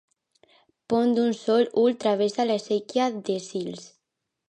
Pont 0.93 1.13
d'un 1.17 1.35
sol 1.41 1.69
ull 1.83 1.93
que 1.99 2.03
travessa 2.07 2.49
la 2.53 2.59
séquia 2.67 3.11
de 3.29 3.41
Sils. 3.51 3.89